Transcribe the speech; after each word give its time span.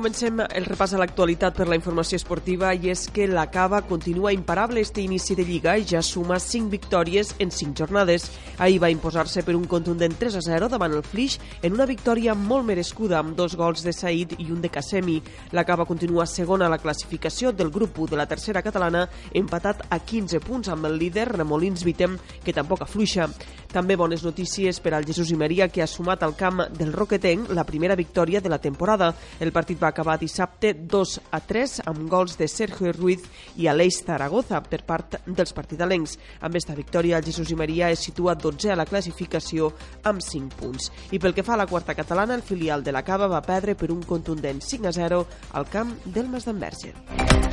Comencem 0.00 0.38
el 0.40 0.64
repàs 0.64 0.94
a 0.96 0.98
l'actualitat 1.02 1.58
per 1.60 1.66
la 1.68 1.76
informació 1.76 2.16
esportiva 2.16 2.70
i 2.72 2.88
és 2.88 3.02
que 3.12 3.26
la 3.28 3.42
Cava 3.52 3.82
continua 3.84 4.30
imparable 4.32 4.80
este 4.80 5.02
inici 5.04 5.34
de 5.36 5.44
Lliga 5.44 5.74
i 5.76 5.84
ja 5.84 6.00
suma 6.00 6.38
5 6.40 6.72
victòries 6.72 7.34
en 7.38 7.52
5 7.52 7.76
jornades. 7.76 8.24
Ahir 8.56 8.78
va 8.80 8.88
imposar-se 8.88 9.44
per 9.44 9.58
un 9.58 9.66
contundent 9.68 10.16
3 10.16 10.38
a 10.40 10.42
0 10.46 10.70
davant 10.72 10.96
el 10.96 11.04
Flix 11.04 11.36
en 11.60 11.76
una 11.76 11.84
victòria 11.84 12.32
molt 12.32 12.64
merescuda 12.64 13.18
amb 13.18 13.36
dos 13.36 13.58
gols 13.60 13.84
de 13.84 13.92
Said 13.92 14.38
i 14.38 14.48
un 14.48 14.64
de 14.64 14.72
Casemi. 14.72 15.18
La 15.52 15.66
Cava 15.68 15.84
continua 15.84 16.24
segona 16.24 16.64
a 16.64 16.72
la 16.72 16.80
classificació 16.80 17.52
del 17.52 17.68
grup 17.68 18.00
1 18.00 18.14
de 18.14 18.22
la 18.22 18.28
tercera 18.30 18.64
catalana 18.64 19.04
empatat 19.34 19.84
a 19.90 20.00
15 20.00 20.40
punts 20.40 20.72
amb 20.72 20.88
el 20.88 20.96
líder 20.96 21.28
Remolins 21.34 21.84
Vitem 21.84 22.16
que 22.40 22.56
tampoc 22.56 22.88
afluixa. 22.88 23.28
També 23.70 23.94
bones 23.94 24.24
notícies 24.24 24.80
per 24.82 24.96
al 24.96 25.04
Jesús 25.06 25.28
i 25.30 25.36
Maria 25.38 25.68
que 25.68 25.84
ha 25.84 25.86
sumat 25.86 26.24
al 26.24 26.34
camp 26.34 26.64
del 26.74 26.90
Roquetenc 26.90 27.52
la 27.54 27.68
primera 27.68 27.94
victòria 27.94 28.40
de 28.40 28.48
la 28.48 28.58
temporada. 28.58 29.12
El 29.38 29.52
partit 29.52 29.78
va 29.78 29.89
acabar 29.90 30.18
dissabte 30.18 30.72
2 30.74 31.16
a 31.30 31.40
3 31.44 31.82
amb 31.90 32.08
gols 32.10 32.36
de 32.38 32.48
Sergio 32.48 32.92
Ruiz 32.96 33.26
i 33.60 33.68
Aleix 33.70 34.00
Zaragoza 34.06 34.62
per 34.62 34.82
part 34.88 35.18
dels 35.26 35.54
partidalencs. 35.56 36.16
Amb 36.40 36.56
esta 36.56 36.76
victòria, 36.78 37.18
el 37.18 37.26
Jesús 37.26 37.50
i 37.52 37.58
Maria 37.58 37.90
es 37.90 38.06
situa 38.06 38.34
12 38.34 38.72
a 38.72 38.78
la 38.78 38.88
classificació 38.88 39.72
amb 40.04 40.24
5 40.24 40.56
punts. 40.60 40.90
I 41.12 41.20
pel 41.20 41.36
que 41.36 41.44
fa 41.46 41.58
a 41.58 41.62
la 41.64 41.68
quarta 41.70 41.94
catalana, 41.98 42.34
el 42.38 42.46
filial 42.46 42.84
de 42.86 42.94
la 42.96 43.04
Cava 43.04 43.28
va 43.30 43.44
perdre 43.44 43.76
per 43.76 43.92
un 43.92 44.02
contundent 44.02 44.62
5 44.62 44.88
a 44.88 44.96
0 44.96 45.24
al 45.52 45.68
camp 45.68 45.96
del 46.06 46.30
Mas 46.30 46.46
d'Enverge. 46.48 47.49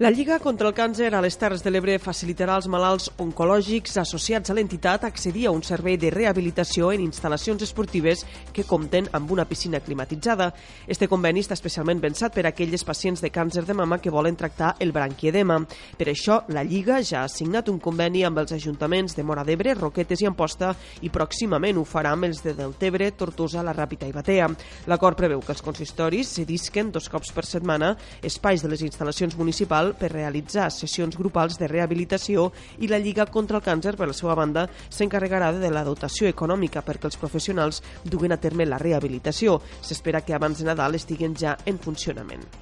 La 0.00 0.10
Lliga 0.10 0.38
contra 0.40 0.66
el 0.66 0.72
Càncer 0.72 1.10
a 1.12 1.18
les 1.20 1.34
Terres 1.36 1.60
de 1.60 1.68
l'Ebre 1.68 1.98
facilitarà 2.00 2.54
als 2.56 2.64
malalts 2.72 3.10
oncològics 3.20 3.98
associats 4.00 4.48
a 4.48 4.54
l'entitat 4.56 5.02
accedir 5.04 5.42
a 5.44 5.50
un 5.52 5.60
servei 5.60 5.98
de 6.00 6.08
rehabilitació 6.08 6.88
en 6.94 7.02
instal·lacions 7.04 7.60
esportives 7.66 8.22
que 8.56 8.64
compten 8.64 9.10
amb 9.12 9.34
una 9.36 9.44
piscina 9.44 9.82
climatitzada. 9.84 10.54
Este 10.88 11.04
conveni 11.04 11.42
està 11.44 11.52
especialment 11.52 12.00
pensat 12.00 12.32
per 12.32 12.46
a 12.46 12.52
aquelles 12.54 12.84
pacients 12.88 13.20
de 13.20 13.28
càncer 13.28 13.66
de 13.68 13.76
mama 13.76 13.98
que 14.00 14.08
volen 14.08 14.38
tractar 14.40 14.70
el 14.80 14.94
branquiedema. 14.96 15.58
Per 15.98 16.08
això, 16.08 16.38
la 16.48 16.64
Lliga 16.64 17.02
ja 17.04 17.26
ha 17.26 17.28
signat 17.28 17.68
un 17.68 17.76
conveni 17.76 18.24
amb 18.24 18.40
els 18.40 18.56
ajuntaments 18.56 19.12
de 19.12 19.22
Mora 19.22 19.44
d'Ebre, 19.44 19.76
Roquetes 19.76 20.24
i 20.24 20.30
Amposta 20.32 20.72
i 21.02 21.12
pròximament 21.12 21.76
ho 21.76 21.84
farà 21.84 22.14
amb 22.16 22.30
els 22.30 22.40
de 22.40 22.56
Deltebre, 22.56 23.10
Tortosa, 23.12 23.60
La 23.60 23.76
Ràpita 23.76 24.08
i 24.08 24.16
Batea. 24.16 24.48
L'acord 24.88 25.20
preveu 25.20 25.44
que 25.44 25.52
els 25.52 25.60
consistoris 25.60 26.32
cedisquen 26.40 26.88
dos 26.88 27.12
cops 27.12 27.36
per 27.36 27.44
setmana 27.44 27.98
espais 28.24 28.64
de 28.64 28.72
les 28.72 28.88
instal·lacions 28.88 29.36
municipals 29.36 29.89
per 29.98 30.12
realitzar 30.12 30.68
sessions 30.74 31.16
grupals 31.18 31.58
de 31.58 31.68
rehabilitació 31.70 32.50
i 32.78 32.90
la 32.90 33.00
Lliga 33.00 33.26
contra 33.26 33.58
el 33.58 33.64
Càncer, 33.64 33.96
per 33.96 34.10
la 34.10 34.16
seva 34.16 34.36
banda, 34.38 34.66
s'encarregarà 34.88 35.52
de 35.56 35.70
la 35.72 35.84
dotació 35.86 36.28
econòmica 36.28 36.84
perquè 36.86 37.10
els 37.10 37.20
professionals 37.20 37.82
duguen 38.04 38.32
a 38.32 38.40
terme 38.40 38.68
la 38.68 38.78
rehabilitació. 38.78 39.60
S'espera 39.80 40.20
que 40.20 40.36
abans 40.36 40.60
de 40.60 40.68
Nadal 40.68 41.00
estiguen 41.00 41.36
ja 41.36 41.56
en 41.64 41.78
funcionament. 41.78 42.59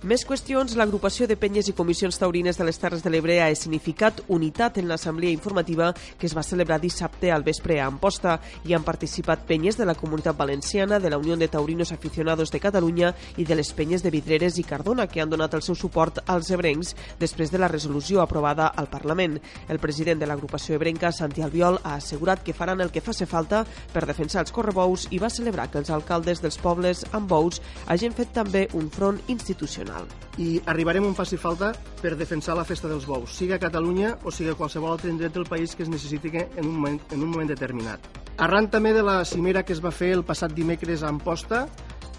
Més 0.00 0.22
qüestions, 0.24 0.72
l'agrupació 0.80 1.26
de 1.28 1.36
penyes 1.36 1.66
i 1.68 1.74
comissions 1.76 2.16
taurines 2.16 2.56
de 2.56 2.64
les 2.64 2.78
Terres 2.80 3.02
de 3.04 3.10
l'Ebre 3.12 3.34
ha 3.44 3.48
significat 3.52 4.22
unitat 4.32 4.78
en 4.80 4.86
l'assemblea 4.88 5.28
informativa 5.28 5.90
que 6.16 6.24
es 6.24 6.32
va 6.32 6.40
celebrar 6.40 6.78
dissabte 6.80 7.28
al 7.28 7.44
vespre 7.44 7.76
a 7.76 7.88
Amposta 7.90 8.38
i 8.64 8.72
han 8.72 8.86
participat 8.86 9.42
penyes 9.44 9.76
de 9.76 9.84
la 9.84 9.94
Comunitat 9.94 10.38
Valenciana, 10.38 10.98
de 10.98 11.10
la 11.12 11.18
Unió 11.18 11.36
de 11.36 11.48
Taurinos 11.52 11.92
Aficionados 11.92 12.50
de 12.50 12.60
Catalunya 12.64 13.10
i 13.36 13.44
de 13.44 13.58
les 13.60 13.74
penyes 13.76 14.00
de 14.00 14.08
Vidreres 14.14 14.56
i 14.56 14.64
Cardona 14.64 15.06
que 15.06 15.20
han 15.20 15.28
donat 15.28 15.58
el 15.58 15.60
seu 15.60 15.76
suport 15.76 16.22
als 16.24 16.48
ebrencs 16.48 16.94
després 17.20 17.52
de 17.52 17.60
la 17.60 17.68
resolució 17.68 18.22
aprovada 18.24 18.70
al 18.72 18.88
Parlament. 18.88 19.36
El 19.68 19.84
president 19.84 20.24
de 20.24 20.30
l'agrupació 20.32 20.80
ebrenca, 20.80 21.12
Santi 21.12 21.44
Albiol, 21.44 21.76
ha 21.84 21.98
assegurat 21.98 22.40
que 22.40 22.56
faran 22.56 22.80
el 22.80 22.88
que 22.88 23.04
faci 23.04 23.28
falta 23.28 23.66
per 23.92 24.08
defensar 24.08 24.46
els 24.46 24.56
correbous 24.56 25.10
i 25.12 25.20
va 25.20 25.28
celebrar 25.28 25.68
que 25.68 25.84
els 25.84 25.92
alcaldes 25.92 26.40
dels 26.40 26.56
pobles 26.56 27.04
amb 27.12 27.28
bous 27.28 27.60
hagin 27.86 28.16
fet 28.16 28.32
també 28.32 28.64
un 28.72 28.88
front 28.88 29.20
institucional 29.28 29.89
nacional. 29.90 30.06
I 30.38 30.60
arribarem 30.66 31.04
on 31.04 31.14
faci 31.14 31.36
falta 31.36 31.72
per 32.00 32.16
defensar 32.16 32.56
la 32.56 32.64
festa 32.64 32.88
dels 32.88 33.06
bous, 33.06 33.34
siga 33.34 33.56
a 33.56 33.60
Catalunya 33.60 34.16
o 34.24 34.30
siga 34.30 34.52
a 34.52 34.56
qualsevol 34.56 34.92
altre 34.92 35.10
indret 35.10 35.34
del 35.34 35.44
país 35.44 35.74
que 35.74 35.82
es 35.82 35.88
necessiti 35.88 36.30
en 36.32 36.64
un 36.64 36.76
moment, 36.76 37.00
en 37.10 37.22
un 37.22 37.30
moment 37.30 37.48
determinat. 37.48 38.00
Arran 38.38 38.70
també 38.70 38.92
de 38.92 39.02
la 39.02 39.24
cimera 39.24 39.64
que 39.64 39.72
es 39.72 39.82
va 39.84 39.90
fer 39.90 40.12
el 40.14 40.24
passat 40.24 40.54
dimecres 40.54 41.02
a 41.02 41.08
Amposta, 41.08 41.66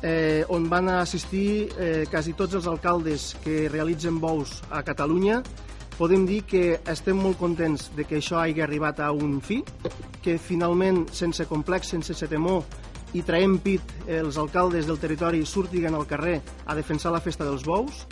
eh, 0.04 0.44
on 0.50 0.70
van 0.70 0.90
assistir 0.90 1.70
eh, 1.78 2.06
quasi 2.10 2.34
tots 2.34 2.56
els 2.56 2.68
alcaldes 2.68 3.36
que 3.44 3.70
realitzen 3.70 4.20
bous 4.20 4.62
a 4.70 4.84
Catalunya, 4.84 5.42
podem 5.98 6.26
dir 6.26 6.44
que 6.46 6.82
estem 6.90 7.18
molt 7.18 7.38
contents 7.38 7.92
de 7.96 8.06
que 8.06 8.18
això 8.18 8.42
hagi 8.42 8.62
arribat 8.62 9.00
a 9.00 9.12
un 9.12 9.40
fi, 9.42 9.64
que 10.22 10.38
finalment, 10.38 11.08
sense 11.14 11.46
complex, 11.50 11.94
sense 11.94 12.28
temor, 12.28 12.66
i 13.14 13.24
traiem 13.26 13.58
pit 13.60 13.82
els 14.08 14.38
alcaldes 14.42 14.88
del 14.88 15.00
territori 15.00 15.46
surtiguen 15.46 15.96
al 15.96 16.08
carrer 16.08 16.40
a 16.66 16.76
defensar 16.76 17.12
la 17.12 17.24
festa 17.24 17.48
dels 17.48 17.66
bous. 17.68 18.06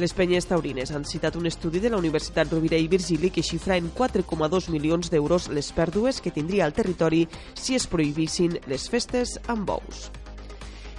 Les 0.00 0.14
penyes 0.16 0.46
taurines 0.48 0.94
han 0.96 1.04
citat 1.04 1.36
un 1.36 1.44
estudi 1.50 1.80
de 1.82 1.90
la 1.92 1.98
Universitat 2.00 2.48
Rovira 2.54 2.78
i 2.80 2.88
Virgili 2.88 3.28
que 3.28 3.44
xifra 3.44 3.76
en 3.76 3.90
4,2 3.92 4.70
milions 4.72 5.12
d'euros 5.12 5.50
les 5.52 5.68
pèrdues 5.76 6.22
que 6.24 6.32
tindria 6.32 6.64
el 6.64 6.72
territori 6.72 7.26
si 7.52 7.76
es 7.76 7.84
prohibissin 7.90 8.56
les 8.66 8.88
festes 8.88 9.36
amb 9.46 9.68
bous. 9.68 10.08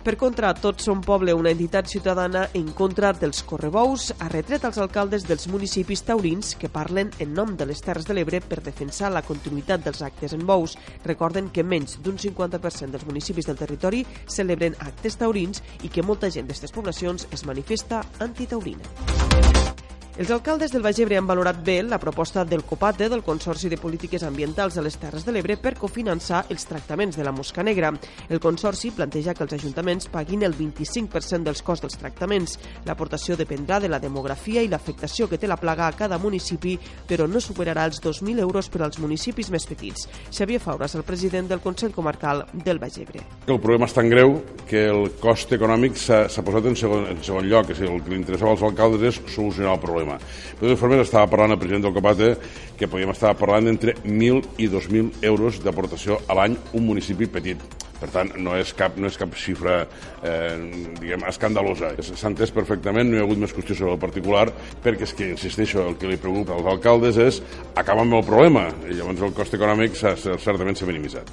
Per 0.01 0.15
contra, 0.17 0.49
Tots 0.57 0.87
som 0.87 1.01
poble, 1.05 1.33
una 1.37 1.51
entitat 1.53 1.85
ciutadana 1.85 2.47
en 2.57 2.71
contra 2.73 3.11
dels 3.13 3.43
correbous, 3.45 4.07
ha 4.17 4.29
retret 4.33 4.65
als 4.65 4.79
alcaldes 4.81 5.27
dels 5.29 5.45
municipis 5.51 6.01
taurins 6.07 6.55
que 6.57 6.71
parlen 6.73 7.11
en 7.21 7.35
nom 7.37 7.53
de 7.57 7.67
les 7.69 7.83
Terres 7.85 8.07
de 8.09 8.15
l'Ebre 8.17 8.41
per 8.41 8.63
defensar 8.65 9.11
la 9.13 9.21
continuïtat 9.21 9.85
dels 9.85 10.01
actes 10.01 10.33
en 10.33 10.45
bous. 10.49 10.73
Recorden 11.05 11.51
que 11.53 11.61
menys 11.61 11.99
d'un 12.01 12.17
50% 12.17 12.89
dels 12.97 13.05
municipis 13.05 13.45
del 13.45 13.61
territori 13.61 14.01
celebren 14.25 14.79
actes 14.79 15.21
taurins 15.21 15.61
i 15.85 15.93
que 15.93 16.01
molta 16.01 16.33
gent 16.33 16.49
d'aquestes 16.49 16.73
poblacions 16.73 17.29
es 17.29 17.45
manifesta 17.45 18.01
antitaurina. 18.25 19.80
Els 20.21 20.29
alcaldes 20.29 20.69
del 20.69 20.83
Baix 20.85 20.99
Ebre 21.01 21.15
han 21.17 21.25
valorat 21.25 21.63
bé 21.65 21.79
la 21.81 21.97
proposta 21.97 22.43
del 22.45 22.61
COPATE, 22.61 23.07
del 23.09 23.23
Consorci 23.25 23.71
de 23.71 23.77
Polítiques 23.81 24.21
Ambientals 24.21 24.75
de 24.77 24.83
les 24.85 24.93
Terres 25.01 25.23
de 25.25 25.31
l'Ebre, 25.33 25.55
per 25.57 25.71
cofinançar 25.73 26.43
els 26.53 26.67
tractaments 26.69 27.15
de 27.17 27.23
la 27.25 27.31
mosca 27.33 27.63
negra. 27.65 27.89
El 28.29 28.37
Consorci 28.39 28.91
planteja 28.93 29.33
que 29.33 29.41
els 29.47 29.55
ajuntaments 29.57 30.11
paguin 30.13 30.45
el 30.45 30.53
25% 30.53 31.41
dels 31.47 31.63
costs 31.65 31.87
dels 31.87 31.97
tractaments. 31.97 32.53
L'aportació 32.85 33.33
dependrà 33.39 33.79
de 33.81 33.89
la 33.89 33.97
demografia 33.97 34.61
i 34.61 34.69
l'afectació 34.69 35.25
que 35.25 35.39
té 35.41 35.49
la 35.49 35.57
plaga 35.57 35.87
a 35.87 35.97
cada 35.97 36.21
municipi, 36.21 36.75
però 37.09 37.25
no 37.25 37.41
superarà 37.41 37.87
els 37.89 37.97
2.000 38.05 38.45
euros 38.45 38.69
per 38.69 38.83
als 38.85 39.01
municipis 39.01 39.49
més 39.49 39.65
petits. 39.65 40.05
Xavier 40.29 40.61
Fauras, 40.61 40.93
el 40.93 41.07
president 41.07 41.49
del 41.49 41.65
Consell 41.65 41.97
Comarcal 41.97 42.45
del 42.53 42.77
Baix 42.77 43.01
Ebre. 43.01 43.25
El 43.47 43.57
problema 43.57 43.89
és 43.89 43.97
tan 43.97 44.13
greu 44.13 44.37
que 44.69 44.85
el 44.93 45.15
cost 45.17 45.57
econòmic 45.57 45.97
s'ha 45.97 46.45
posat 46.45 46.69
en 46.69 46.77
segon, 46.77 47.09
en 47.09 47.25
segon 47.25 47.49
lloc, 47.49 47.73
és 47.73 47.81
dir, 47.81 47.89
el 47.89 48.05
que 48.05 48.13
li 48.13 48.21
interessava 48.21 48.53
als 48.53 48.69
alcaldes 48.69 49.09
és 49.15 49.21
solucionar 49.33 49.79
el 49.79 49.81
problema 49.81 50.10
problema. 50.11 50.19
De 50.59 50.67
totes 50.67 50.79
formes, 50.79 51.05
estava 51.05 51.29
parlant 51.29 51.55
el 51.55 51.59
president 51.59 51.85
del 51.85 51.93
Copate 51.93 52.35
que 52.77 52.87
podíem 52.87 53.11
estar 53.13 53.35
parlant 53.37 53.65
d'entre 53.65 53.95
1.000 54.03 54.57
i 54.57 54.67
2.000 54.69 55.23
euros 55.23 55.61
d'aportació 55.63 56.19
a 56.27 56.35
l'any 56.35 56.57
un 56.73 56.85
municipi 56.85 57.27
petit. 57.27 57.61
Per 58.01 58.09
tant, 58.09 58.31
no 58.41 58.55
és 58.57 58.71
cap, 58.73 58.95
no 58.97 59.05
és 59.05 59.17
cap 59.17 59.29
xifra 59.37 59.83
eh, 60.25 60.57
diguem, 60.97 61.21
escandalosa. 61.29 61.91
S'ha 62.01 62.31
entès 62.31 62.49
perfectament, 62.49 63.05
no 63.11 63.19
hi 63.19 63.21
ha 63.21 63.27
hagut 63.27 63.37
més 63.37 63.53
qüestió 63.53 63.77
sobre 63.77 63.93
el 63.93 64.01
particular, 64.01 64.47
perquè 64.81 65.05
és 65.05 65.13
que, 65.13 65.29
insisteixo, 65.35 65.85
el 65.85 65.99
que 66.01 66.09
li 66.09 66.17
pregunta 66.17 66.57
als 66.57 66.65
alcaldes 66.65 67.21
és 67.21 67.41
acabar 67.75 68.07
amb 68.07 68.17
el 68.17 68.25
problema, 68.25 68.71
i 68.89 68.97
llavors 68.97 69.21
el 69.21 69.37
cost 69.37 69.53
econòmic 69.53 70.01
certament 70.01 70.73
s'ha 70.73 70.89
minimitzat. 70.89 71.29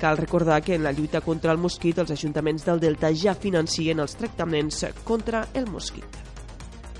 Cal 0.00 0.16
recordar 0.16 0.62
que 0.64 0.74
en 0.74 0.82
la 0.82 0.92
lluita 0.92 1.20
contra 1.20 1.52
el 1.52 1.60
mosquit 1.60 2.00
els 2.00 2.16
ajuntaments 2.16 2.64
del 2.64 2.80
Delta 2.80 3.12
ja 3.12 3.36
financien 3.36 4.00
els 4.00 4.16
tractaments 4.16 4.86
contra 5.04 5.50
el 5.52 5.68
mosquit. 5.68 6.23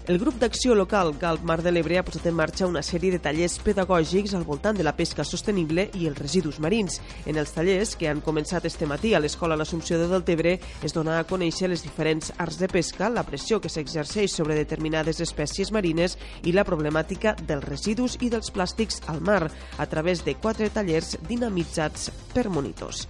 El 0.06 0.19
grup 0.20 0.34
d'acció 0.37 0.75
local 0.76 1.15
Galp 1.16 1.47
Mar 1.48 1.62
de 1.65 1.71
l'Ebre 1.72 1.97
ha 1.97 2.03
posat 2.04 2.27
en 2.28 2.34
marxa 2.36 2.66
una 2.68 2.83
sèrie 2.84 3.09
de 3.15 3.18
tallers 3.24 3.54
pedagògics 3.65 4.34
al 4.36 4.42
voltant 4.45 4.77
de 4.77 4.84
la 4.84 4.92
pesca 4.92 5.24
sostenible 5.24 5.86
i 5.97 6.04
els 6.10 6.18
residus 6.18 6.59
marins. 6.60 6.98
En 7.24 7.41
els 7.41 7.54
tallers, 7.56 7.95
que 7.97 8.10
han 8.10 8.21
començat 8.21 8.66
este 8.68 8.84
matí 8.84 9.15
a 9.15 9.22
l'Escola 9.24 9.56
L'Assumpció 9.56 9.97
de 9.97 10.10
Deltebre, 10.10 10.59
es 10.84 10.92
dona 10.92 11.16
a 11.16 11.24
conèixer 11.24 11.71
les 11.72 11.86
diferents 11.86 12.34
arts 12.36 12.60
de 12.60 12.68
pesca, 12.68 13.09
la 13.09 13.24
pressió 13.24 13.62
que 13.65 13.72
s'exerceix 13.72 14.36
sobre 14.36 14.59
determinades 14.60 15.24
espècies 15.24 15.72
marines 15.72 16.18
i 16.45 16.53
la 16.53 16.66
problemàtica 16.68 17.33
dels 17.41 17.65
residus 17.65 18.18
i 18.21 18.28
dels 18.28 18.53
plàstics 18.53 19.00
al 19.09 19.24
mar, 19.24 19.48
a 19.48 19.89
través 19.89 20.21
de 20.28 20.36
quatre 20.36 20.68
tallers 20.68 21.16
dinamitzats 21.24 22.10
per 22.36 22.50
monitors. 22.53 23.07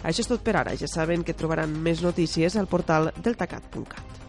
Això 0.00 0.24
és 0.24 0.32
tot 0.32 0.40
per 0.40 0.56
ara. 0.56 0.72
Ja 0.80 0.88
saben 0.88 1.28
que 1.28 1.36
trobaran 1.36 1.76
més 1.76 2.00
notícies 2.00 2.56
al 2.56 2.72
portal 2.72 3.12
deltacat.cat. 3.20 4.21